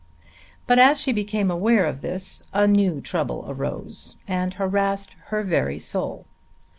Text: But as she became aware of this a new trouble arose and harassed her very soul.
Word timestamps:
But 0.65 0.79
as 0.79 0.99
she 0.99 1.11
became 1.13 1.51
aware 1.51 1.85
of 1.85 2.01
this 2.01 2.41
a 2.53 2.65
new 2.65 3.01
trouble 3.01 3.45
arose 3.47 4.15
and 4.27 4.51
harassed 4.55 5.13
her 5.25 5.43
very 5.43 5.77
soul. 5.77 6.25